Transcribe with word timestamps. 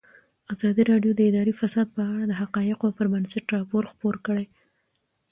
ازادي 0.53 0.83
راډیو 0.91 1.11
د 1.15 1.21
اداري 1.29 1.53
فساد 1.59 1.87
په 1.95 2.01
اړه 2.11 2.23
د 2.27 2.33
حقایقو 2.41 2.95
پر 2.97 3.05
بنسټ 3.13 3.45
راپور 3.57 3.83
خپور 3.91 4.15
کړی. 4.25 4.45